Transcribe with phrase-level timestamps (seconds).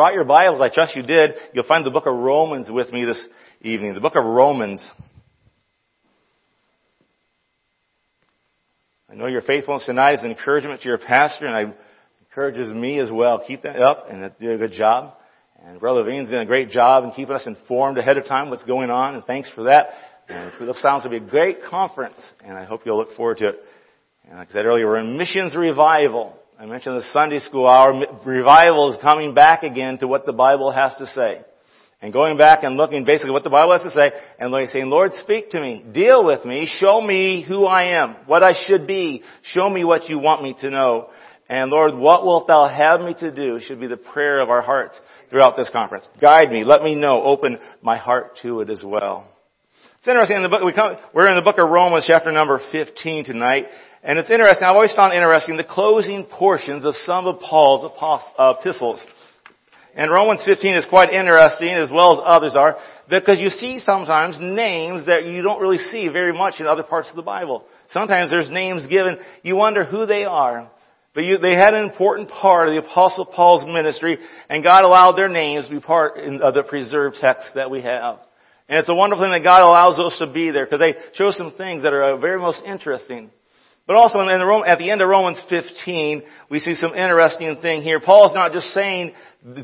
[0.00, 3.04] brought your Bibles, I trust you did, you'll find the book of Romans with me
[3.04, 3.22] this
[3.60, 3.92] evening.
[3.92, 4.82] The book of Romans.
[9.10, 11.74] I know your faithfulness tonight is an encouragement to your pastor, and I
[12.22, 13.44] encourages me as well.
[13.46, 15.16] Keep that up, and do a good job.
[15.66, 18.64] And Brother Levine's doing a great job in keeping us informed ahead of time what's
[18.64, 19.88] going on, and thanks for that.
[20.30, 23.48] And it sounds to be a great conference, and I hope you'll look forward to
[23.48, 23.56] it.
[24.26, 26.39] And like I said earlier, we're in missions revival.
[26.60, 27.94] I mentioned the Sunday school hour.
[28.26, 31.40] Revival is coming back again to what the Bible has to say.
[32.02, 35.14] And going back and looking basically what the Bible has to say and saying, Lord,
[35.14, 35.82] speak to me.
[35.94, 36.66] Deal with me.
[36.66, 38.14] Show me who I am.
[38.26, 39.22] What I should be.
[39.42, 41.08] Show me what you want me to know.
[41.48, 44.60] And Lord, what wilt thou have me to do should be the prayer of our
[44.60, 45.00] hearts
[45.30, 46.06] throughout this conference.
[46.20, 46.62] Guide me.
[46.64, 47.22] Let me know.
[47.22, 49.26] Open my heart to it as well.
[50.00, 52.58] It's interesting in the book, we come, we're in the book of Romans chapter number
[52.72, 53.66] 15 tonight.
[54.02, 57.84] And it's interesting, I've always found interesting the closing portions of some of Paul's
[58.38, 59.04] epistles.
[59.94, 62.78] And Romans 15 is quite interesting as well as others are
[63.10, 67.10] because you see sometimes names that you don't really see very much in other parts
[67.10, 67.66] of the Bible.
[67.90, 70.70] Sometimes there's names given, you wonder who they are.
[71.14, 74.16] But you, they had an important part of the Apostle Paul's ministry
[74.48, 78.20] and God allowed their names to be part of the preserved text that we have.
[78.70, 81.32] And it's a wonderful thing that God allows those to be there because they show
[81.32, 83.30] some things that are uh, very most interesting.
[83.84, 87.82] But also in the, at the end of Romans 15, we see some interesting thing
[87.82, 87.98] here.
[87.98, 89.12] Paul's not just saying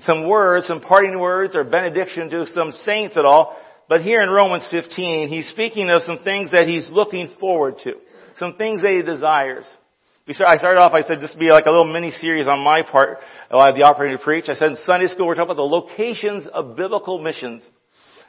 [0.01, 3.57] some words, some parting words or benediction to some saints at all,
[3.89, 7.93] but here in Romans 15, he's speaking of some things that he's looking forward to.
[8.35, 9.67] Some things that he desires.
[10.29, 12.59] Start, I started off, I said this would be like a little mini series on
[12.59, 13.19] my part.
[13.53, 14.47] I have the opportunity to preach.
[14.49, 17.63] I said in Sunday school we're talking about the locations of biblical missions.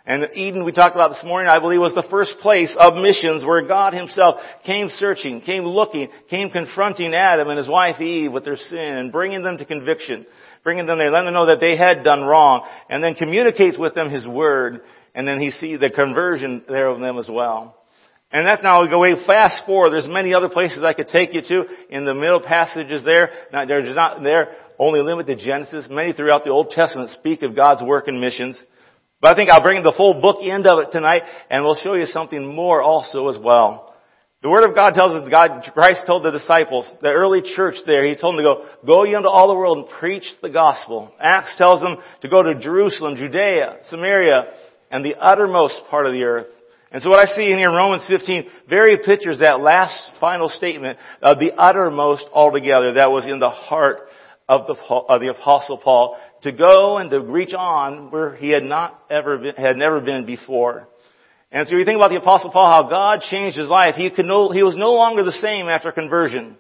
[0.08, 3.44] And Eden, we talked about this morning, I believe was the first place of missions
[3.44, 8.46] where God himself came searching, came looking, came confronting Adam and his wife Eve with
[8.46, 10.26] their sin and bringing them to conviction,
[10.64, 13.96] bringing them there, letting them know that they had done wrong, and then communicates with
[13.96, 14.80] them his word,
[15.14, 17.76] and then he sees the conversion there of them as well.
[18.32, 19.90] And that's now we go way fast forward.
[19.90, 23.32] There's many other places I could take you to in the middle passages there.
[23.52, 25.88] Now, there's not there only limited Genesis.
[25.90, 28.62] Many throughout the Old Testament speak of God's work and missions.
[29.20, 31.96] But I think I'll bring the full book end of it tonight and we'll show
[31.96, 33.96] you something more also as well.
[34.44, 38.06] The Word of God tells us God, Christ told the disciples, the early church there,
[38.06, 41.12] He told them to go, go ye into all the world and preach the gospel.
[41.20, 44.46] Acts tells them to go to Jerusalem, Judea, Samaria,
[44.92, 46.48] and the uttermost part of the earth.
[46.92, 50.50] And so what I see in here in Romans 15 very pictures that last final
[50.50, 54.08] statement of the uttermost altogether that was in the heart
[54.48, 58.64] of the, of the apostle Paul to go and to reach on where he had
[58.64, 60.88] not ever been, had never been before.
[61.52, 63.96] And so you think about the apostle Paul, how God changed his life.
[63.96, 66.58] He could no, he was no longer the same after conversion.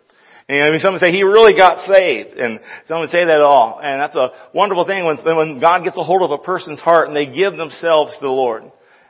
[0.50, 3.36] And I mean, some would say he really got saved, and some would say that
[3.36, 3.82] at all.
[3.84, 7.10] And that's a wonderful thing when, when God gets a hold of a person's heart
[7.10, 8.64] and they give themselves to the Lord.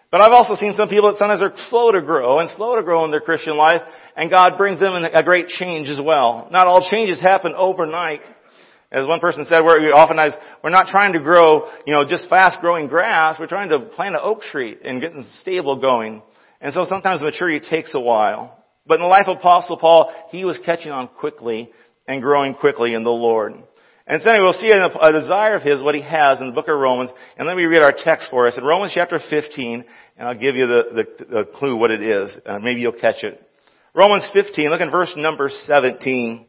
[0.10, 2.82] But I've also seen some people that sometimes are slow to grow and slow to
[2.82, 3.82] grow in their Christian life,
[4.16, 6.48] and God brings them in a great change as well.
[6.50, 8.22] Not all changes happen overnight.
[8.92, 10.34] As one person said, we're oftentimes,
[10.64, 13.36] we're not trying to grow, you know, just fast growing grass.
[13.38, 15.12] We're trying to plant an oak tree and get
[15.42, 16.22] stable going.
[16.62, 18.64] And so sometimes maturity takes a while.
[18.86, 21.70] But in the life of Apostle Paul, he was catching on quickly
[22.08, 23.56] and growing quickly in the Lord.
[24.10, 26.54] And so anyway, we'll see a, a desire of his, what he has in the
[26.54, 27.10] book of Romans.
[27.38, 29.84] And let me read our text for us in Romans chapter 15,
[30.18, 30.84] and I'll give you the,
[31.20, 32.34] the, the clue what it is.
[32.46, 33.44] Uh, maybe you'll catch it.
[33.94, 36.47] Romans 15, look at verse number 17.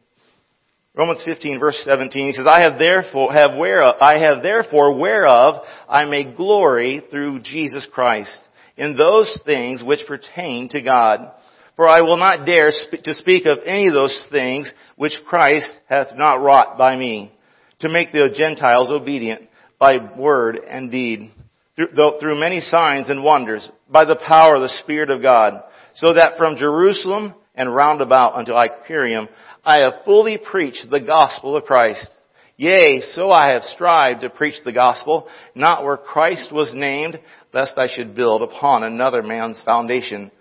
[0.95, 5.63] Romans 15 verse 17, he says, I have therefore, have whereof, I have therefore whereof
[5.87, 8.41] I may glory through Jesus Christ
[8.75, 11.31] in those things which pertain to God.
[11.75, 15.71] For I will not dare sp- to speak of any of those things which Christ
[15.87, 17.31] hath not wrought by me,
[17.79, 19.43] to make the Gentiles obedient
[19.79, 21.31] by word and deed,
[21.75, 25.63] through, through many signs and wonders, by the power of the Spirit of God,
[25.95, 29.27] so that from Jerusalem and round about unto Iconium,
[29.65, 32.09] I have fully preached the gospel of Christ.
[32.55, 37.19] Yea, so I have strived to preach the gospel, not where Christ was named,
[37.53, 40.31] lest I should build upon another man's foundation.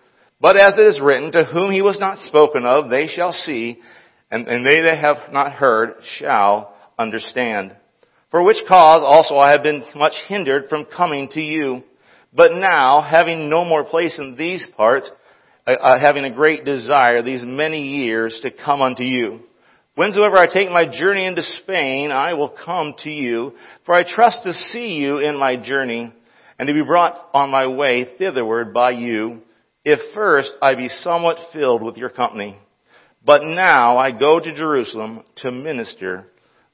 [0.41, 3.81] But as it is written, to whom he was not spoken of, they shall see,
[4.31, 7.75] and, and they that have not heard shall understand.
[8.31, 11.83] For which cause also I have been much hindered from coming to you.
[12.33, 15.11] But now, having no more place in these parts,
[15.75, 19.41] uh, having a great desire these many years to come unto you.
[19.95, 23.53] Whensoever I take my journey into Spain, I will come to you,
[23.85, 26.13] for I trust to see you in my journey,
[26.59, 29.43] and to be brought on my way thitherward by you,
[29.85, 32.59] if first I be somewhat filled with your company.
[33.25, 36.27] But now I go to Jerusalem to minister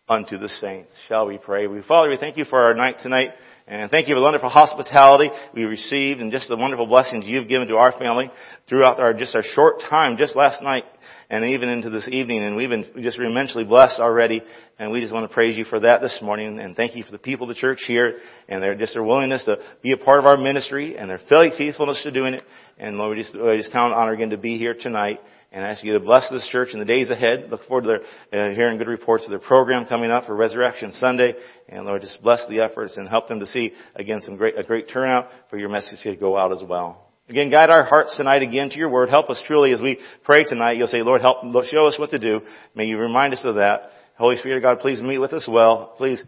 [0.08, 0.92] unto the saints.
[1.08, 1.66] Shall we pray?
[1.66, 3.30] We, Father, we thank you for our night tonight.
[3.66, 7.48] And thank you for the wonderful hospitality we received and just the wonderful blessings you've
[7.48, 8.30] given to our family
[8.68, 10.84] throughout our, just our short time, just last night
[11.30, 12.44] and even into this evening.
[12.44, 14.42] And we've been just immensely blessed already.
[14.78, 16.60] And we just want to praise you for that this morning.
[16.60, 18.18] And thank you for the people of the church here
[18.50, 22.02] and their, just their willingness to be a part of our ministry and their faithfulness
[22.02, 22.42] to doing it.
[22.76, 25.20] And Lord, we just, we just count on honor again to be here tonight
[25.54, 27.46] and I ask you to bless this church in the days ahead.
[27.48, 28.00] Look forward to
[28.32, 31.34] their, uh, hearing good reports of their program coming up for Resurrection Sunday.
[31.68, 34.64] And Lord, just bless the efforts and help them to see, again, some great, a
[34.64, 37.06] great turnout for your message to go out as well.
[37.28, 39.08] Again, guide our hearts tonight again to your word.
[39.08, 40.76] Help us truly as we pray tonight.
[40.76, 42.40] You'll say, Lord, help, show us what to do.
[42.74, 43.90] May you remind us of that.
[44.16, 45.94] Holy Spirit of God, please meet with us well.
[45.96, 46.22] Please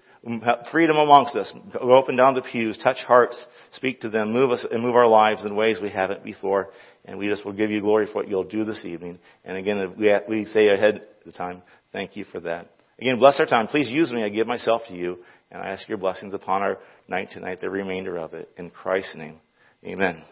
[0.72, 1.52] freedom amongst us.
[1.72, 3.40] Go up and down the pews, touch hearts,
[3.72, 6.70] speak to them, move us and move our lives in ways we haven't before.
[7.06, 9.18] And we just will give you glory for what you'll do this evening.
[9.44, 9.94] And again,
[10.28, 11.62] we, say ahead of the time,
[11.92, 12.68] thank you for that.
[12.98, 13.68] Again, bless our time.
[13.68, 14.24] Please use me.
[14.24, 15.18] I give myself to you.
[15.50, 18.50] And I ask your blessings upon our night tonight, the remainder of it.
[18.56, 19.36] In Christ's name.
[19.84, 20.22] Amen.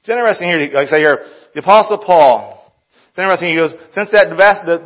[0.00, 1.24] It's interesting here, like I say here,
[1.54, 2.58] the apostle Paul,
[3.08, 4.30] it's interesting, he goes, since that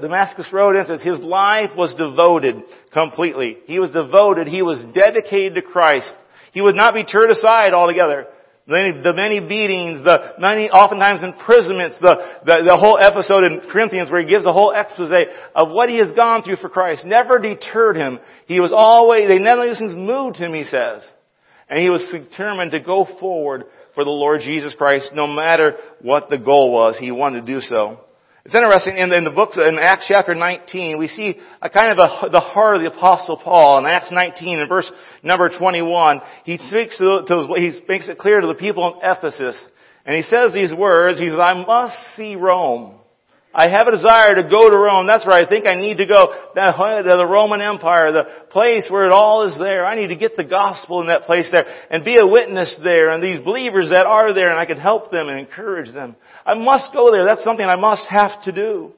[0.01, 2.63] Damascus Road incident, his life was devoted
[2.93, 3.57] completely.
[3.67, 6.15] He was devoted, he was dedicated to Christ.
[6.53, 8.27] He would not be turned aside altogether
[8.67, 14.21] the many beatings, the many oftentimes imprisonments, the, the, the whole episode in Corinthians where
[14.21, 15.13] he gives a whole expose
[15.55, 18.19] of what he has gone through for Christ never deterred him.
[18.47, 21.07] He was always, they of these things moved him, he says.
[21.69, 23.65] And he was determined to go forward
[23.95, 26.99] for the Lord Jesus Christ no matter what the goal was.
[26.99, 28.01] He wanted to do so.
[28.47, 31.99] It's interesting, in, in the books, in Acts chapter 19, we see a kind of
[31.99, 33.81] a, the heart of the apostle Paul.
[33.81, 34.89] In Acts 19, in verse
[35.25, 39.61] number 21, he speaks to, to, he makes it clear to the people in Ephesus.
[40.05, 43.01] And he says these words, he says, I must see Rome.
[43.59, 45.07] I have a desire to go to Rome.
[45.07, 46.29] That's where I think I need to go.
[46.55, 49.87] The Roman Empire, the place where it all is there.
[49.87, 53.09] I need to get the gospel in that place there and be a witness there
[53.09, 56.17] and these believers that are there and I can help them and encourage them.
[56.45, 57.25] I must go there.
[57.25, 58.93] That's something I must have to do.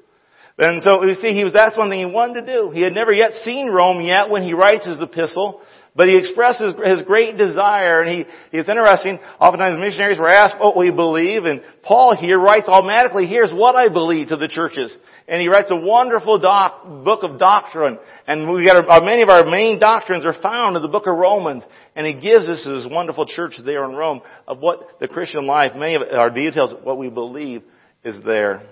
[0.58, 2.70] And so you see, he was, that's one thing he wanted to do.
[2.70, 5.62] He had never yet seen Rome yet when he writes his epistle.
[5.98, 10.76] But he expresses his great desire, and he, it's interesting, oftentimes missionaries were asked what
[10.76, 14.96] we believe, and Paul here writes automatically, here's what I believe to the churches.
[15.26, 17.98] And he writes a wonderful doc, book of doctrine,
[18.28, 21.18] and we got a, many of our main doctrines are found in the book of
[21.18, 21.64] Romans,
[21.96, 25.72] and he gives us this wonderful church there in Rome of what the Christian life,
[25.74, 27.64] many of our details, what we believe
[28.04, 28.62] is there.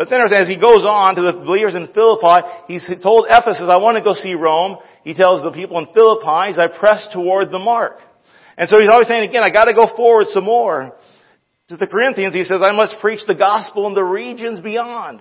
[0.00, 3.98] Interesting, as he goes on to the believers in Philippi, he's told Ephesus, I want
[3.98, 4.78] to go see Rome.
[5.02, 7.98] He tells the people in Philippi, I press toward the mark.
[8.56, 10.94] And so he's always saying again, I gotta go forward some more.
[11.68, 15.20] To the Corinthians, he says, I must preach the gospel in the regions beyond.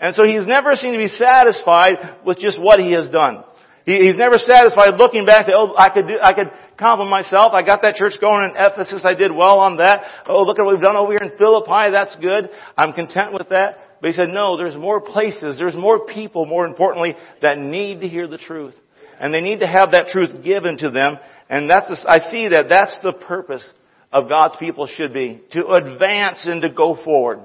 [0.00, 3.44] And so he's never seemed to be satisfied with just what he has done.
[3.86, 7.52] He, he's never satisfied looking back to, oh, I could do, I could compliment myself.
[7.52, 9.02] I got that church going in Ephesus.
[9.04, 10.02] I did well on that.
[10.26, 11.92] Oh, look at what we've done over here in Philippi.
[11.92, 12.50] That's good.
[12.76, 13.93] I'm content with that.
[14.04, 18.06] But he said, no, there's more places, there's more people, more importantly, that need to
[18.06, 18.74] hear the truth.
[19.18, 21.18] And they need to have that truth given to them.
[21.48, 23.66] And that's, the, I see that that's the purpose
[24.12, 25.40] of God's people should be.
[25.52, 27.40] To advance and to go forward.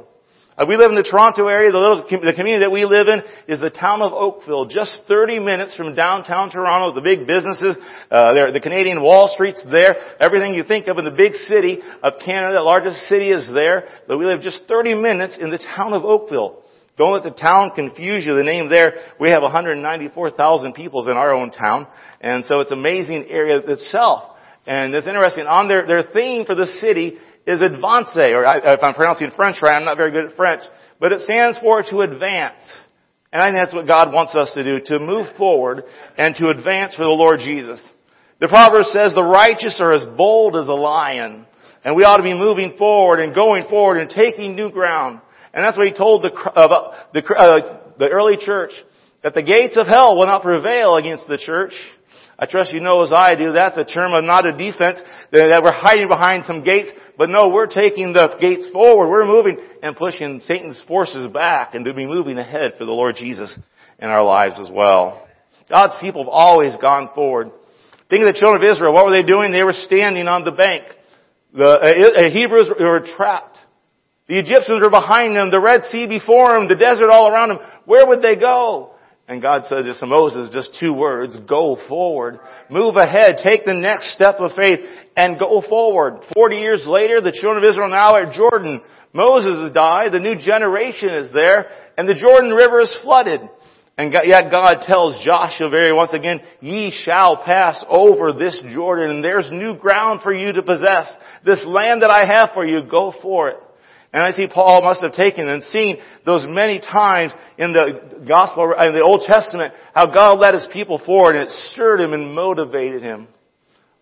[0.59, 1.71] Uh, we live in the Toronto area.
[1.71, 5.39] The little the community that we live in is the town of Oakville, just 30
[5.39, 6.93] minutes from downtown Toronto.
[6.93, 7.77] The big businesses,
[8.11, 9.95] uh, there, the Canadian Wall Street's there.
[10.19, 13.87] Everything you think of in the big city of Canada, the largest city is there.
[14.05, 16.61] But we live just 30 minutes in the town of Oakville.
[16.97, 18.35] Don't let the town confuse you.
[18.35, 21.87] The name there, we have 194,000 people in our own town.
[22.19, 24.35] And so it's an amazing area itself.
[24.67, 25.47] And it's interesting.
[25.47, 27.17] On their, their theme for the city
[27.49, 30.61] is advance, or if I'm pronouncing French right, I'm not very good at French,
[30.99, 32.61] but it stands for to advance.
[33.31, 35.83] And I think that's what God wants us to do, to move forward
[36.17, 37.81] and to advance for the Lord Jesus.
[38.39, 41.45] The proverb says the righteous are as bold as a lion.
[41.83, 45.21] And we ought to be moving forward and going forward and taking new ground.
[45.53, 48.71] And that's what he told the, uh, the, uh, the early church,
[49.23, 51.73] that the gates of hell will not prevail against the church.
[52.37, 54.99] I trust you know as I do, that's a term of not a defense,
[55.31, 56.89] that we're hiding behind some gates,
[57.19, 59.09] but no, we're taking the gates forward.
[59.09, 63.15] We're moving and pushing Satan's forces back and to be moving ahead for the Lord
[63.17, 63.59] Jesus
[63.99, 65.27] in our lives as well.
[65.69, 67.51] God's people have always gone forward.
[68.09, 68.93] Think of the children of Israel.
[68.93, 69.51] What were they doing?
[69.51, 70.85] They were standing on the bank.
[71.53, 73.57] The uh, Hebrews were trapped.
[74.29, 75.51] The Egyptians were behind them.
[75.51, 76.69] The Red Sea before them.
[76.69, 77.59] The desert all around them.
[77.83, 78.93] Where would they go?
[79.29, 82.39] And God said to Moses just two words, go forward.
[82.67, 83.35] Move ahead.
[83.43, 84.79] Take the next step of faith
[85.15, 86.23] and go forward.
[86.33, 88.81] Forty years later, the children of Israel now at Jordan.
[89.13, 90.13] Moses has died.
[90.13, 93.41] The new generation is there and the Jordan River is flooded.
[93.99, 99.23] And yet God tells Joshua very once again, ye shall pass over this Jordan and
[99.23, 101.05] there's new ground for you to possess.
[101.45, 103.57] This land that I have for you, go for it.
[104.11, 108.73] And I see Paul must have taken and seen those many times in the gospel,
[108.79, 112.33] in the Old Testament, how God led his people forward and it stirred him and
[112.33, 113.27] motivated him.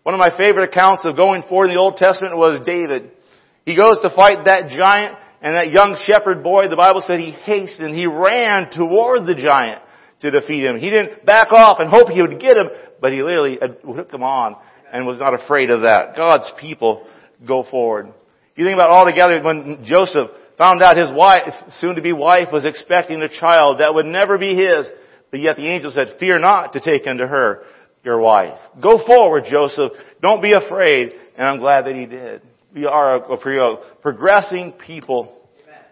[0.04, 3.10] One of my favorite accounts of going forward in the Old Testament was David.
[3.66, 7.30] He goes to fight that giant and that young shepherd boy, the Bible said he
[7.30, 9.82] hastened, he ran toward the giant
[10.20, 10.78] to defeat him.
[10.78, 14.22] He didn't back off and hope he would get him, but he literally took him
[14.22, 14.56] on
[14.90, 16.16] and was not afraid of that.
[16.16, 17.06] God's people
[17.46, 18.14] go forward.
[18.58, 22.48] You think about all together when Joseph found out his wife, soon to be wife,
[22.52, 24.88] was expecting a child that would never be his,
[25.30, 27.62] but yet the angel said, fear not to take unto her
[28.02, 28.58] your wife.
[28.82, 29.92] Go forward, Joseph.
[30.20, 31.12] Don't be afraid.
[31.36, 32.42] And I'm glad that he did.
[32.74, 35.40] We are a, a progressing people.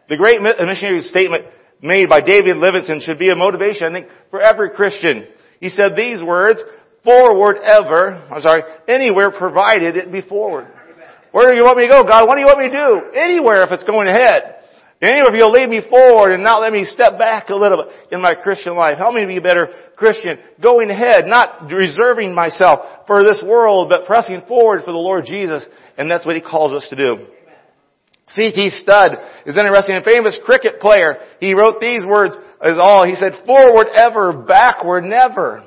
[0.09, 1.45] The great missionary statement
[1.81, 5.29] made by David Livingstone should be a motivation, I think, for every Christian.
[5.61, 6.59] He said these words,
[7.05, 10.73] forward ever, I'm sorry, anywhere provided it be forward.
[11.37, 12.25] Where do you want me to go, God?
[12.25, 13.13] What do you want me to do?
[13.13, 14.57] Anywhere if it's going ahead.
[15.05, 17.93] Anywhere if you'll lead me forward and not let me step back a little bit
[18.09, 18.97] in my Christian life.
[18.97, 19.69] Help me to be a better
[20.01, 20.39] Christian.
[20.63, 25.61] Going ahead, not reserving myself for this world, but pressing forward for the Lord Jesus.
[25.99, 27.27] And that's what He calls us to do.
[28.33, 28.71] C.T.
[28.81, 29.97] Studd is an interesting.
[29.97, 31.21] A famous cricket player.
[31.39, 32.33] He wrote these words
[32.65, 33.05] as all.
[33.05, 35.63] He said, forward ever, backward never.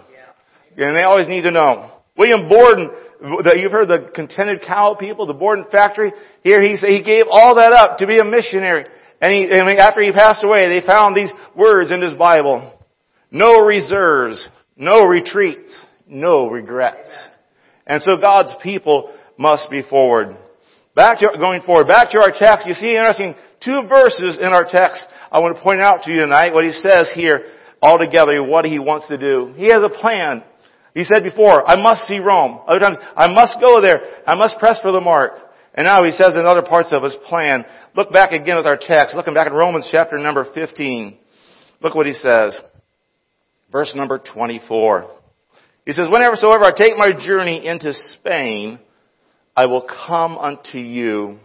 [0.78, 1.92] And they always need to know.
[2.18, 2.90] William Borden,
[3.22, 6.12] you've heard the contented cow people, the Borden factory.
[6.44, 8.86] Here he he gave all that up to be a missionary.
[9.22, 12.74] And, he, and after he passed away, they found these words in his Bible.
[13.32, 14.48] No reserves,
[14.78, 17.10] no retreats, no regrets.
[17.86, 20.38] And so God's people must be forward.
[20.96, 24.64] Back to, going forward, back to our text, you see interesting two verses in our
[24.64, 27.46] text I want to point out to you tonight, what he says here
[27.82, 29.54] altogether, what he wants to do.
[29.56, 30.44] He has a plan.
[30.94, 32.60] He said before, I must see Rome.
[32.68, 34.02] Other times, I must go there.
[34.26, 35.34] I must press for the mark.
[35.74, 37.64] And now he says in other parts of his plan,
[37.96, 41.18] look back again with our text, looking back at Romans chapter number 15.
[41.82, 42.60] Look what he says.
[43.72, 45.16] Verse number 24.
[45.86, 48.80] He says, whenever soever I take my journey into Spain,
[49.56, 51.40] I will come unto you.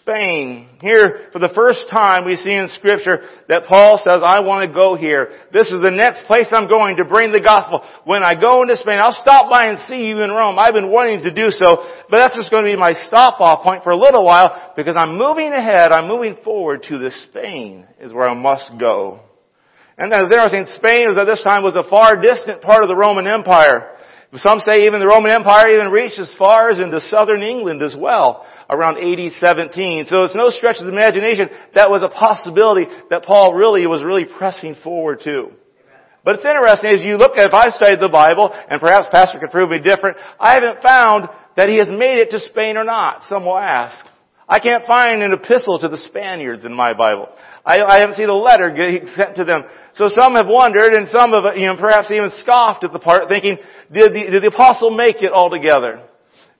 [0.00, 0.68] Spain.
[0.80, 4.74] Here, for the first time, we see in scripture that Paul says, I want to
[4.74, 5.30] go here.
[5.52, 7.86] This is the next place I'm going to bring the gospel.
[8.04, 10.58] When I go into Spain, I'll stop by and see you in Rome.
[10.58, 13.62] I've been wanting to do so, but that's just going to be my stop off
[13.62, 17.86] point for a little while because I'm moving ahead, I'm moving forward to the Spain
[18.00, 19.20] is where I must go.
[19.98, 20.66] And that is interesting.
[20.76, 23.96] Spain was at this time was a far distant part of the Roman Empire.
[24.34, 27.96] Some say even the Roman Empire even reached as far as into southern England as
[27.98, 30.06] well, around AD 17.
[30.06, 34.02] So it's no stretch of the imagination that was a possibility that Paul really was
[34.02, 35.50] really pressing forward to.
[36.24, 39.38] But it's interesting as you look at, if I studied the Bible, and perhaps Pastor
[39.38, 42.82] could prove me different, I haven't found that he has made it to Spain or
[42.82, 43.22] not.
[43.28, 44.04] Some will ask.
[44.48, 47.28] I can't find an epistle to the Spaniards in my Bible.
[47.64, 48.70] I, I haven't seen a letter
[49.16, 49.64] sent to them.
[49.94, 53.28] So some have wondered, and some have, you know, perhaps even scoffed at the part,
[53.28, 53.58] thinking,
[53.92, 56.00] did the, did the apostle make it altogether?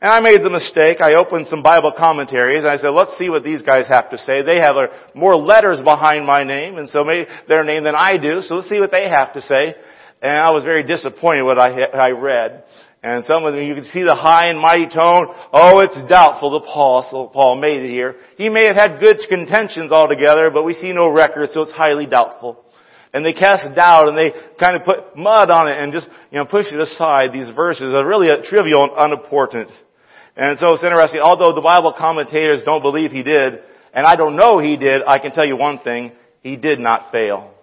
[0.00, 1.00] And I made the mistake.
[1.00, 4.18] I opened some Bible commentaries and I said, let's see what these guys have to
[4.18, 4.42] say.
[4.42, 4.76] They have
[5.14, 8.42] more letters behind my name and so maybe their name than I do.
[8.42, 9.74] So let's see what they have to say.
[10.20, 12.64] And I was very disappointed what I, I read.
[13.06, 15.28] And some of them, you can see the high and mighty tone.
[15.52, 16.66] Oh, it's doubtful the
[17.08, 18.16] so Paul made it here.
[18.36, 22.06] He may have had good contentions altogether, but we see no record, so it's highly
[22.06, 22.64] doubtful.
[23.12, 26.38] And they cast doubt and they kind of put mud on it and just, you
[26.38, 27.32] know, push it aside.
[27.32, 29.70] These verses are really trivial and unimportant.
[30.34, 33.60] And so it's interesting, although the Bible commentators don't believe he did,
[33.94, 36.10] and I don't know he did, I can tell you one thing,
[36.42, 37.54] he did not fail.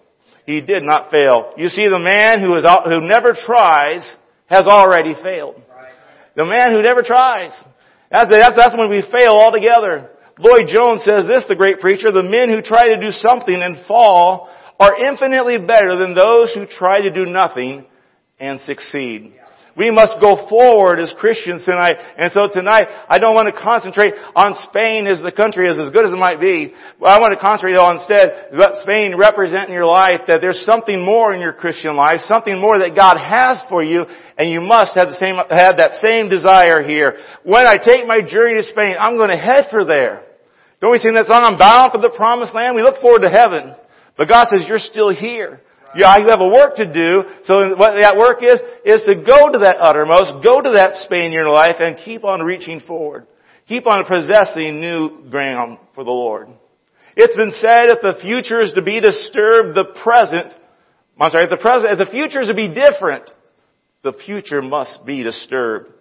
[0.45, 1.51] He did not fail.
[1.57, 4.09] You see, the man who is, who never tries
[4.47, 5.61] has already failed.
[6.35, 7.51] The man who never tries.
[8.11, 10.09] That's, that's, that's when we fail altogether.
[10.39, 13.85] Lloyd Jones says this, the great preacher, the men who try to do something and
[13.85, 17.85] fall are infinitely better than those who try to do nothing
[18.39, 19.33] and succeed.
[19.75, 21.93] We must go forward as Christians tonight.
[22.17, 25.91] And so tonight, I don't want to concentrate on Spain as the country is as
[25.91, 26.73] good as it might be.
[27.01, 31.03] I want to concentrate on instead what Spain represent in your life, that there's something
[31.03, 34.05] more in your Christian life, something more that God has for you,
[34.37, 37.17] and you must have the same, have that same desire here.
[37.41, 40.21] When I take my journey to Spain, I'm going to head for there.
[40.81, 42.75] Don't we sing that song, I'm bound for the promised land?
[42.75, 43.73] We look forward to heaven.
[44.17, 45.61] But God says, you're still here.
[45.95, 47.23] Yeah, you have a work to do.
[47.45, 51.27] So what that work is, is to go to that uttermost, go to that Spain
[51.27, 53.27] in your life and keep on reaching forward.
[53.67, 56.49] Keep on possessing new ground for the Lord.
[57.15, 60.53] It's been said if the future is to be disturbed, the present
[61.19, 63.29] I'm sorry, if the present, if the future is to be different,
[64.03, 65.91] the future must be disturbed.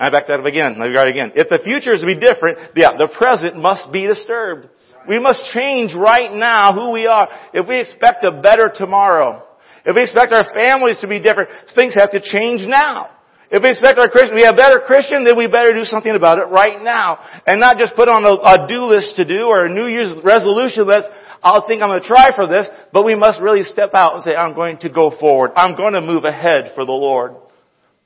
[0.00, 0.80] I back that up again.
[0.80, 1.32] Let me it again.
[1.36, 4.66] If the future is to be different, yeah, the present must be disturbed.
[5.06, 7.28] We must change right now who we are.
[7.52, 9.44] If we expect a better tomorrow,
[9.84, 13.12] if we expect our families to be different, things have to change now.
[13.50, 16.38] If we expect our Christian we a better Christian, then we better do something about
[16.38, 17.18] it right now.
[17.44, 20.16] And not just put on a, a do list to do or a New Year's
[20.24, 21.08] resolution list.
[21.42, 24.24] I'll think I'm going to try for this, but we must really step out and
[24.24, 25.52] say, I'm going to go forward.
[25.56, 27.36] I'm going to move ahead for the Lord.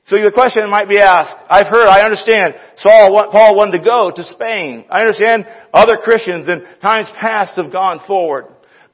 [0.07, 4.11] So the question might be asked, I've heard, I understand Saul, Paul wanted to go
[4.13, 4.85] to Spain.
[4.89, 8.45] I understand other Christians in times past have gone forward.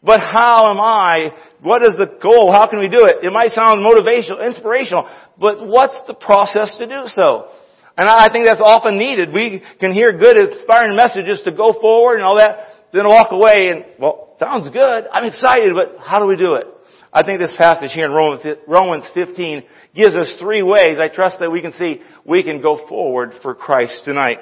[0.02, 1.36] But how am I?
[1.62, 2.52] What is the goal?
[2.52, 3.28] How can we do it?
[3.28, 5.04] It might sound motivational, inspirational,
[5.38, 7.50] but what's the process to do so?
[7.98, 9.34] And I think that's often needed.
[9.34, 13.68] We can hear good, inspiring messages to go forward and all that, then walk away
[13.68, 15.04] and, well, sounds good.
[15.12, 16.71] I'm excited, but how do we do it?
[17.14, 18.14] I think this passage here in
[18.68, 19.64] Romans 15
[19.94, 23.54] gives us three ways I trust that we can see we can go forward for
[23.54, 24.40] Christ tonight.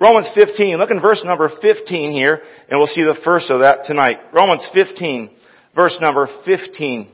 [0.00, 3.84] Romans 15, look in verse number 15 here, and we'll see the first of that
[3.84, 4.32] tonight.
[4.32, 5.30] Romans 15,
[5.74, 7.08] verse number 15.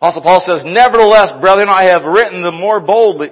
[0.00, 3.30] Also Paul says, Nevertheless, brethren, I have written the more boldly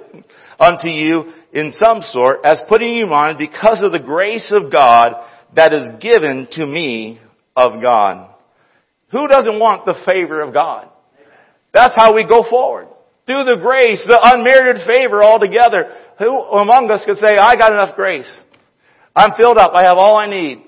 [0.59, 5.13] unto you in some sort, as putting you mind because of the grace of God
[5.55, 7.19] that is given to me
[7.55, 8.35] of God.
[9.11, 10.89] Who doesn't want the favor of God?
[11.73, 12.87] That's how we go forward
[13.25, 15.93] through the grace, the unmerited favor altogether.
[16.17, 18.29] Who among us could say, I got enough grace?
[19.15, 19.71] I'm filled up.
[19.73, 20.65] I have all I need.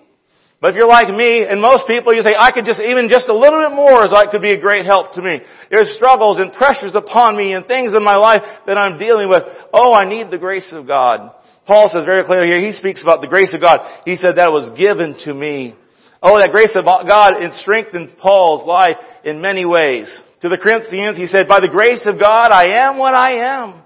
[0.61, 3.27] But if you're like me and most people, you say, I could just, even just
[3.29, 5.41] a little bit more as I could be a great help to me.
[5.71, 9.41] There's struggles and pressures upon me and things in my life that I'm dealing with.
[9.73, 11.33] Oh, I need the grace of God.
[11.65, 13.79] Paul says very clearly here, he speaks about the grace of God.
[14.05, 15.75] He said that was given to me.
[16.21, 20.07] Oh, that grace of God, strengthens Paul's life in many ways.
[20.41, 23.81] To the Corinthians, he said, by the grace of God, I am what I am.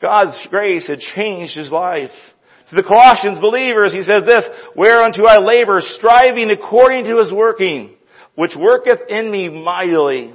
[0.00, 2.10] God's grace had changed his life.
[2.70, 7.96] To the Colossians believers, he says this, whereunto I labor, striving according to his working,
[8.34, 10.34] which worketh in me mightily.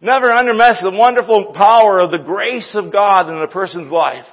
[0.00, 4.26] Never underestimate the wonderful power of the grace of God in a person's life.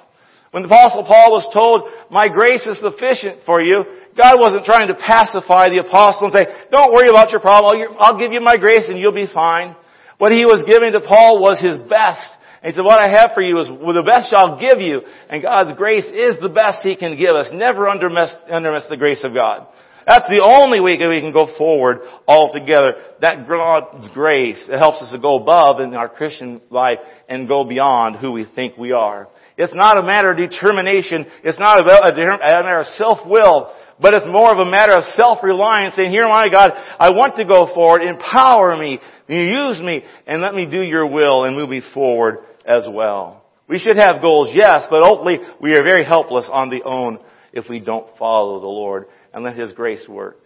[0.56, 3.84] When the apostle Paul was told, my grace is sufficient for you,
[4.16, 8.16] God wasn't trying to pacify the apostle and say, don't worry about your problem, I'll
[8.16, 9.76] give you my grace and you'll be fine.
[10.16, 12.24] What he was giving to Paul was his best.
[12.64, 15.04] And he said, what I have for you is the best I'll give you.
[15.28, 17.52] And God's grace is the best he can give us.
[17.52, 19.68] Never undermiss the grace of God.
[20.08, 22.94] That's the only way we can go forward altogether.
[23.22, 27.68] That God's grace that helps us to go above in our Christian life and go
[27.68, 29.28] beyond who we think we are.
[29.58, 31.26] It's not a matter of determination.
[31.44, 36.12] It's not a matter of self-will, but it's more of a matter of self-reliance saying,
[36.12, 38.02] here my God, I want to go forward.
[38.04, 39.00] Empower me.
[39.28, 43.44] Use me and let me do your will and move me forward as well.
[43.68, 47.18] We should have goals, yes, but ultimately we are very helpless on the own
[47.52, 50.40] if we don't follow the Lord and let His grace work.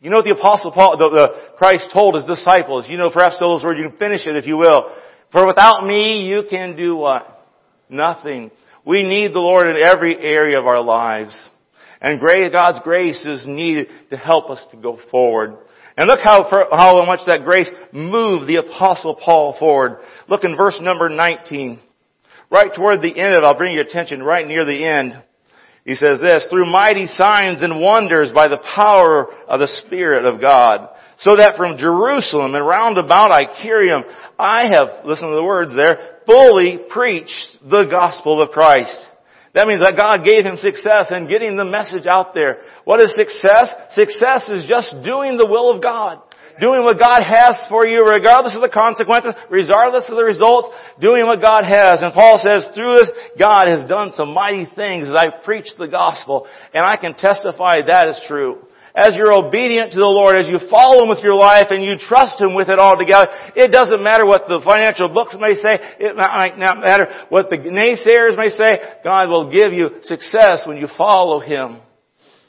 [0.00, 3.38] You know what the apostle Paul, the, the Christ told his disciples, you know perhaps
[3.40, 4.94] those words, you can finish it if you will.
[5.32, 7.26] For without me, you can do what?
[7.88, 8.50] Nothing.
[8.84, 11.50] We need the Lord in every area of our lives.
[12.00, 12.20] And
[12.52, 15.56] God's grace is needed to help us to go forward.
[15.96, 19.98] And look how, how much that grace moved the apostle Paul forward.
[20.28, 21.80] Look in verse number 19.
[22.50, 25.24] Right toward the end of it, I'll bring your attention right near the end.
[25.86, 30.42] He says this, through mighty signs and wonders by the power of the Spirit of
[30.42, 30.88] God.
[31.20, 34.02] So that from Jerusalem and round about Iconium,
[34.36, 38.98] I have, listen to the words there, fully preached the gospel of Christ.
[39.54, 42.58] That means that God gave him success in getting the message out there.
[42.84, 43.72] What is success?
[43.94, 46.20] Success is just doing the will of God.
[46.60, 50.68] Doing what God has for you regardless of the consequences, regardless of the results,
[51.00, 52.02] doing what God has.
[52.02, 55.88] And Paul says, through this, God has done some mighty things as I preach the
[55.88, 56.46] gospel.
[56.72, 58.62] And I can testify that is true
[58.96, 62.00] as you're obedient to the Lord, as you follow Him with your life and you
[62.00, 65.76] trust Him with it all together, it doesn't matter what the financial books may say,
[66.00, 70.78] it might not matter what the naysayers may say, God will give you success when
[70.78, 71.84] you follow Him.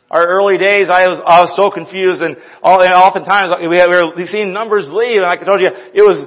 [0.08, 3.92] Our early days, I was, I was so confused and, all, and oftentimes we, had,
[3.92, 6.24] we were seeing numbers leave and I told you, it was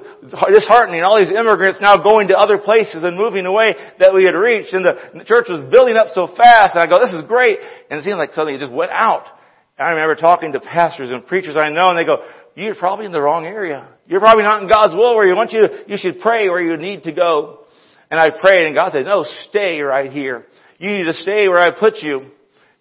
[0.52, 1.00] disheartening.
[1.00, 4.76] All these immigrants now going to other places and moving away that we had reached
[4.76, 7.56] and the church was building up so fast and I go, this is great.
[7.88, 9.24] And it seemed like something just went out.
[9.80, 12.20] I remember talking to pastors and preachers I know and they go,
[12.60, 13.88] you're probably in the wrong area.
[14.04, 16.76] You're probably not in God's will where you want you, you should pray where you
[16.76, 17.64] need to go.
[18.10, 20.44] And I prayed and God said, no, stay right here.
[20.76, 22.28] You need to stay where I put you.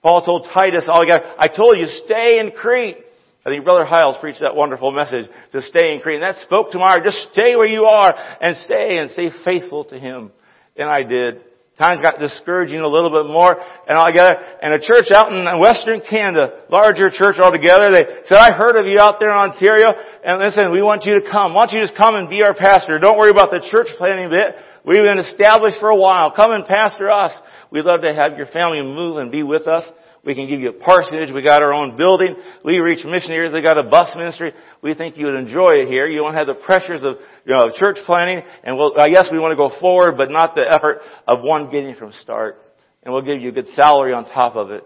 [0.02, 2.98] Paul told Titus, I told you, stay in Crete.
[3.46, 6.22] I think Brother Hiles preached that wonderful message to stay in Crete.
[6.22, 7.04] And that spoke to my heart.
[7.04, 10.32] Just stay where you are and stay and stay faithful to Him.
[10.78, 11.42] And I did.
[11.80, 14.36] Times got discouraging a little bit more and all together.
[14.62, 18.86] And a church out in Western Canada, larger church altogether, they said, I heard of
[18.92, 21.56] you out there in Ontario and listen, we want you to come.
[21.56, 23.00] Why don't you just come and be our pastor?
[23.00, 24.60] Don't worry about the church planning bit.
[24.84, 26.36] We've been established for a while.
[26.36, 27.32] Come and pastor us.
[27.72, 29.88] We'd love to have your family move and be with us.
[30.26, 31.34] We can give you a parsonage.
[31.34, 32.36] We got our own building.
[32.66, 33.54] We reach missionaries.
[33.54, 34.54] We got a bus ministry.
[34.82, 36.08] We think you would enjoy it here.
[36.08, 38.44] You won't have the pressures of, you know, church planning.
[38.64, 41.72] And we'll, I guess we want to go forward, but not the effort of one
[41.72, 42.58] getting from start.
[43.04, 44.84] And we'll give you a good salary on top of it.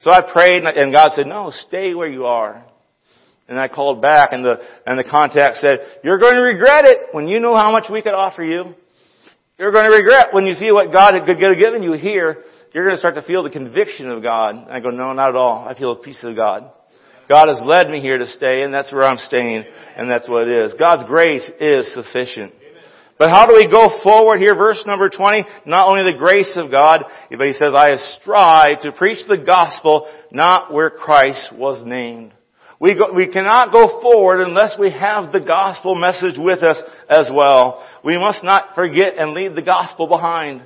[0.00, 2.64] So I prayed and God said, no, stay where you are.
[3.46, 4.56] And I called back and the,
[4.86, 8.02] and the contact said, you're going to regret it when you know how much we
[8.02, 8.74] could offer you.
[9.58, 12.42] You're going to regret when you see what God had given you here
[12.74, 14.56] you're going to start to feel the conviction of God.
[14.56, 15.66] And I go, no, not at all.
[15.66, 16.70] I feel a peace of God.
[17.28, 19.64] God has led me here to stay, and that's where I'm staying,
[19.96, 20.74] and that's what it is.
[20.78, 22.52] God's grace is sufficient.
[23.16, 24.56] But how do we go forward here?
[24.56, 28.92] Verse number 20, not only the grace of God, but he says, I strive to
[28.92, 32.32] preach the gospel not where Christ was named.
[32.80, 37.30] We, go, we cannot go forward unless we have the gospel message with us as
[37.32, 37.86] well.
[38.04, 40.62] We must not forget and leave the gospel behind.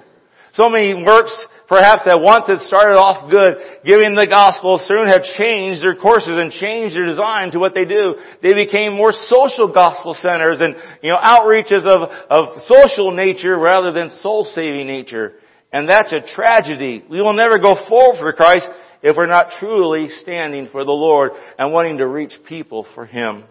[0.59, 1.31] So many works,
[1.69, 6.35] perhaps that once had started off good, giving the gospel, soon have changed their courses
[6.35, 8.19] and changed their design to what they do.
[8.43, 13.95] They became more social gospel centers and, you know, outreaches of, of social nature rather
[13.95, 15.39] than soul-saving nature.
[15.71, 17.05] And that's a tragedy.
[17.09, 18.67] We will never go forward for Christ
[19.01, 23.45] if we're not truly standing for the Lord and wanting to reach people for Him.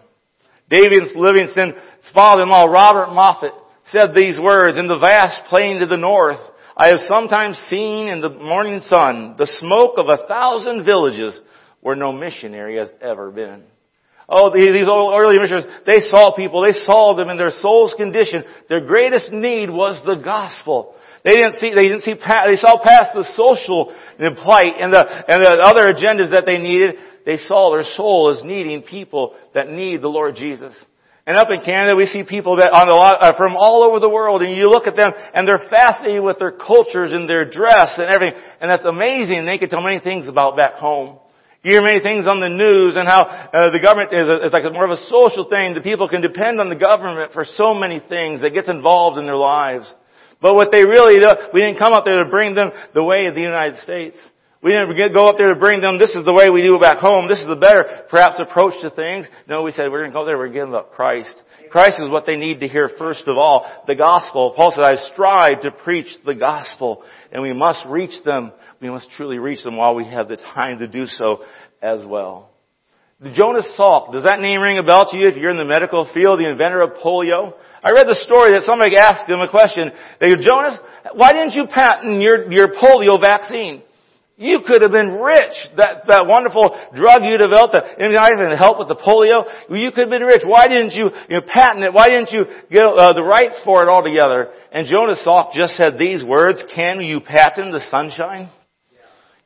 [0.68, 1.80] David Livingstone's
[2.12, 3.52] father-in-law, Robert Moffat,
[3.86, 6.36] said these words, in the vast plain to the north,
[6.78, 11.38] I have sometimes seen in the morning sun the smoke of a thousand villages
[11.80, 13.64] where no missionary has ever been.
[14.28, 18.44] Oh, these early missionaries, they saw people, they saw them in their soul's condition.
[18.68, 20.94] Their greatest need was the gospel.
[21.24, 23.92] They didn't see, they didn't see, they saw past the social
[24.44, 26.94] plight and the, and the other agendas that they needed.
[27.26, 30.74] They saw their soul as needing people that need the Lord Jesus.
[31.28, 34.00] And up in Canada, we see people that on a lot, uh, from all over
[34.00, 37.44] the world, and you look at them, and they're fascinated with their cultures and their
[37.44, 39.44] dress and everything, and that's amazing.
[39.44, 41.20] They can tell many things about back home.
[41.60, 44.52] You hear many things on the news and how uh, the government is, a, is
[44.56, 45.76] like a, more of a social thing.
[45.76, 49.26] The people can depend on the government for so many things that gets involved in
[49.26, 49.92] their lives.
[50.40, 53.26] But what they really do, we didn't come up there to bring them the way
[53.26, 54.16] of the United States.
[54.60, 56.80] We didn't go up there to bring them, this is the way we do it
[56.80, 59.26] back home, this is the better, perhaps, approach to things.
[59.46, 61.32] No, we said, we're going to go there, we're giving up Christ.
[61.70, 64.52] Christ is what they need to hear first of all, the gospel.
[64.56, 68.50] Paul said, I strive to preach the gospel, and we must reach them.
[68.80, 71.44] We must truly reach them while we have the time to do so
[71.80, 72.50] as well.
[73.34, 76.08] Jonas Salk, does that name ring a bell to you if you're in the medical
[76.14, 77.52] field, the inventor of polio?
[77.82, 79.90] I read the story that somebody asked him a question.
[80.20, 80.78] They go, Jonas,
[81.14, 83.82] why didn't you patent your, your polio vaccine?
[84.38, 85.50] You could have been rich.
[85.74, 90.06] That, that wonderful drug you developed, the immunizing and help with the polio, you could
[90.06, 90.46] have been rich.
[90.46, 91.92] Why didn't you, you know, patent it?
[91.92, 94.54] Why didn't you get uh, the rights for it altogether?
[94.70, 98.48] And Jonas Salk just said these words, can you patent the sunshine?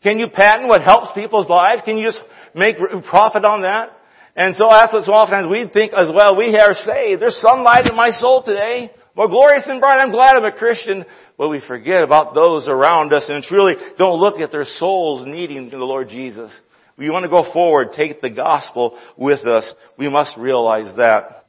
[0.04, 1.80] Can you patent what helps people's lives?
[1.88, 2.20] Can you just
[2.54, 2.76] make
[3.08, 3.96] profit on that?
[4.36, 6.36] And so that's what so often we think as well.
[6.36, 7.22] We are saved.
[7.22, 8.92] There's sunlight in my soul today.
[9.16, 10.00] More glorious and bright.
[10.00, 11.04] I'm glad I'm a Christian.
[11.42, 15.70] But we forget about those around us and truly don't look at their souls needing
[15.70, 16.56] the Lord Jesus.
[16.96, 19.68] We want to go forward, take the gospel with us.
[19.98, 21.46] We must realize that.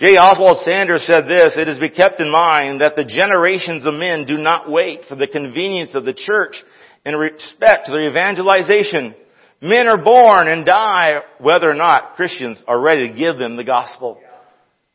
[0.00, 0.16] J.
[0.16, 4.26] Oswald Sanders said this, it is be kept in mind that the generations of men
[4.26, 6.56] do not wait for the convenience of the church
[7.04, 9.14] in respect to their evangelization.
[9.62, 13.62] Men are born and die whether or not Christians are ready to give them the
[13.62, 14.20] gospel.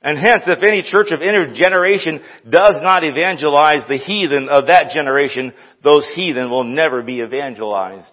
[0.03, 4.89] And hence, if any church of any generation does not evangelize the heathen of that
[4.93, 8.11] generation, those heathen will never be evangelized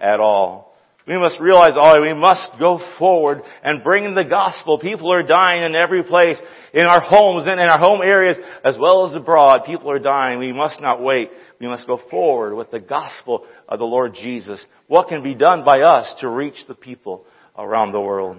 [0.00, 0.74] at all.
[1.06, 4.78] We must realize, oh, we must go forward and bring in the gospel.
[4.78, 6.38] People are dying in every place,
[6.72, 9.64] in our homes and in our home areas, as well as abroad.
[9.66, 10.38] People are dying.
[10.38, 11.30] We must not wait.
[11.60, 14.64] We must go forward with the gospel of the Lord Jesus.
[14.86, 17.26] What can be done by us to reach the people
[17.58, 18.38] around the world?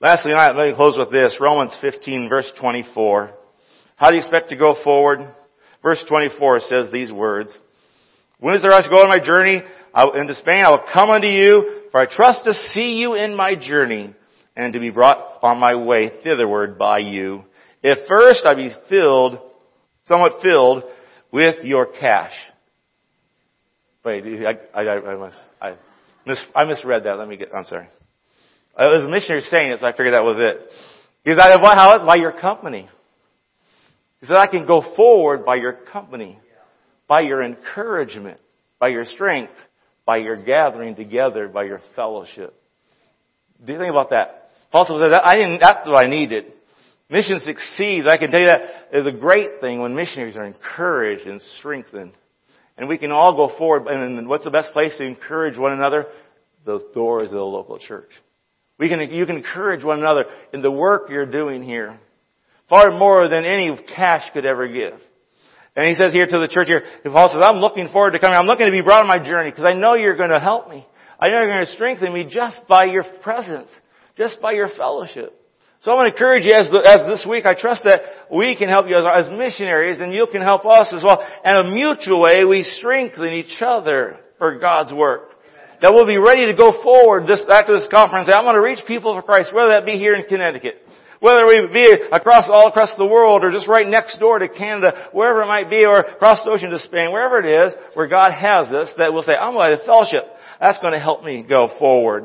[0.00, 1.36] Lastly, let me close with this.
[1.40, 3.30] Romans 15 verse 24.
[3.96, 5.18] How do you expect to go forward?
[5.82, 7.50] Verse 24 says these words.
[8.38, 9.62] When is the rest go on my journey
[10.14, 10.64] into Spain?
[10.64, 14.14] I will come unto you, for I trust to see you in my journey,
[14.56, 17.44] and to be brought on my way thitherward by you.
[17.82, 19.38] If first I be filled,
[20.06, 20.84] somewhat filled,
[21.32, 22.32] with your cash.
[24.04, 25.74] Wait, I, I, I, I must, I,
[26.24, 27.18] mis, I misread that.
[27.18, 27.88] Let me get, I'm sorry.
[28.78, 30.68] It was a missionary saying it, so I figured that was it.
[31.24, 32.04] He said, how is?
[32.04, 32.88] By your company.
[34.20, 36.38] He said, I can go forward by your company,
[37.08, 38.40] by your encouragement,
[38.78, 39.52] by your strength,
[40.06, 42.54] by your gathering together, by your fellowship.
[43.64, 44.50] Do you think about that?
[44.70, 46.52] Paul said, I didn't, that's what I needed.
[47.10, 48.06] Mission succeeds.
[48.06, 52.12] I can tell you that is a great thing when missionaries are encouraged and strengthened.
[52.76, 53.88] And we can all go forward.
[53.88, 56.06] And what's the best place to encourage one another?
[56.64, 58.10] The doors of the local church.
[58.78, 61.98] We can, you can encourage one another in the work you're doing here.
[62.68, 64.94] Far more than any cash could ever give.
[65.74, 68.36] And he says here to the church here, Paul says, I'm looking forward to coming.
[68.36, 70.68] I'm looking to be brought on my journey because I know you're going to help
[70.68, 70.86] me.
[71.18, 73.68] I know you're going to strengthen me just by your presence,
[74.16, 75.34] just by your fellowship.
[75.80, 78.00] So I want to encourage you as, the, as this week, I trust that
[78.32, 81.24] we can help you as, as missionaries and you can help us as well.
[81.44, 85.30] And a mutual way, we strengthen each other for God's work.
[85.80, 88.28] That we'll be ready to go forward after this conference.
[88.32, 90.82] I'm going to reach people for Christ, whether that be here in Connecticut,
[91.20, 95.08] whether we be across, all across the world or just right next door to Canada,
[95.12, 98.32] wherever it might be, or across the ocean to Spain, wherever it is, where God
[98.32, 100.24] has us, that we'll say, I'm going to fellowship.
[100.60, 102.24] That's going to help me go forward.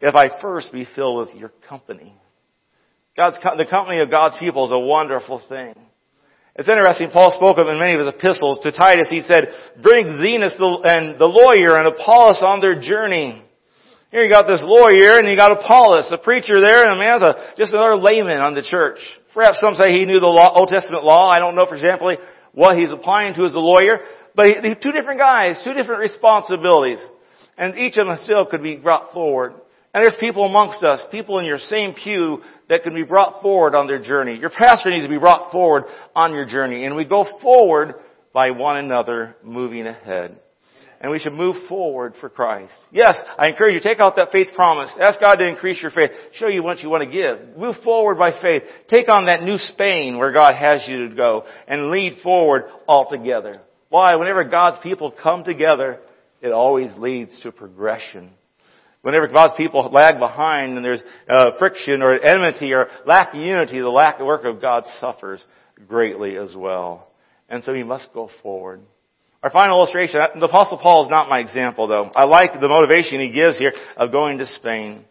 [0.00, 2.14] If I first be filled with your company.
[3.16, 5.74] God's, the company of God's people is a wonderful thing.
[6.54, 9.48] It's interesting, Paul spoke of in many of his epistles to Titus, he said,
[9.80, 10.52] bring Zenas
[10.84, 13.42] and the lawyer and Apollos on their journey.
[14.10, 17.20] Here you got this lawyer and you got Apollos, a preacher there, and a man,
[17.56, 18.98] just another layman on the church.
[19.32, 21.30] Perhaps some say he knew the law, Old Testament law.
[21.30, 22.14] I don't know, for example,
[22.52, 24.00] what he's applying to as a lawyer.
[24.34, 27.00] But he, two different guys, two different responsibilities.
[27.56, 29.54] And each of them still could be brought forward.
[29.94, 33.74] And there's people amongst us, people in your same pew that can be brought forward
[33.74, 34.38] on their journey.
[34.38, 36.84] Your pastor needs to be brought forward on your journey.
[36.84, 37.96] And we go forward
[38.32, 40.38] by one another moving ahead.
[41.02, 42.72] And we should move forward for Christ.
[42.92, 44.96] Yes, I encourage you, take out that faith promise.
[45.00, 46.12] Ask God to increase your faith.
[46.34, 47.58] Show you what you want to give.
[47.58, 48.62] Move forward by faith.
[48.88, 53.60] Take on that new Spain where God has you to go and lead forward altogether.
[53.88, 54.14] Why?
[54.14, 55.98] Whenever God's people come together,
[56.40, 58.30] it always leads to progression.
[59.02, 63.80] Whenever God's people lag behind and there's uh, friction or enmity or lack of unity,
[63.80, 65.44] the lack of work of God suffers
[65.88, 67.08] greatly as well.
[67.48, 68.80] And so he must go forward.
[69.42, 72.10] Our final illustration, the Apostle Paul is not my example though.
[72.14, 75.04] I like the motivation he gives here of going to Spain.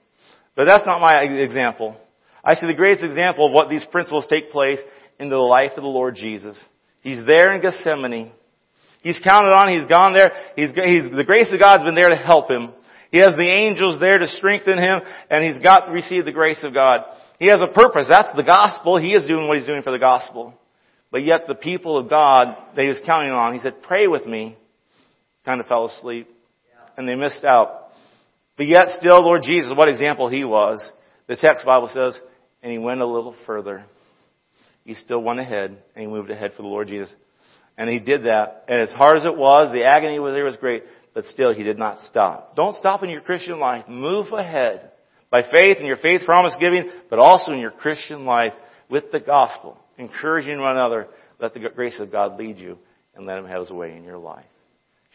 [0.56, 1.98] But that's not my example.
[2.44, 4.80] I see the greatest example of what these principles take place
[5.20, 6.62] in the life of the Lord Jesus.
[7.02, 8.32] He's there in Gethsemane.
[9.04, 12.16] He's counted on, he's gone there, he's, he's, the grace of God's been there to
[12.16, 12.70] help him.
[13.12, 16.64] He has the angels there to strengthen him, and he's got to receive the grace
[16.64, 17.02] of God.
[17.40, 18.08] He has a purpose.
[18.10, 18.98] That's the gospel.
[18.98, 20.54] He is doing what he's doing for the gospel.
[21.12, 24.26] But yet the people of God that he was counting on, he said, pray with
[24.26, 24.58] me,
[25.44, 26.30] kind of fell asleep.
[26.98, 27.90] And they missed out.
[28.58, 30.88] But yet still, Lord Jesus, what example he was.
[31.28, 32.20] The text Bible says,
[32.62, 33.84] and he went a little further.
[34.86, 37.14] He still went ahead, and he moved ahead for the Lord Jesus.
[37.78, 38.66] And he did that.
[38.68, 41.64] And as hard as it was, the agony was there was great but still he
[41.64, 42.56] did not stop.
[42.56, 43.88] Don't stop in your Christian life.
[43.88, 44.92] Move ahead
[45.30, 48.54] by faith in your faith promise giving, but also in your Christian life
[48.90, 51.08] with the gospel, encouraging one another.
[51.40, 52.78] Let the grace of God lead you
[53.16, 54.46] and let him have his way in your life.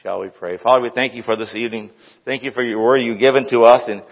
[0.02, 0.58] Shall we pray?
[0.58, 1.90] Father, we thank you for this evening.
[2.24, 4.02] Thank you for your word you've given to us and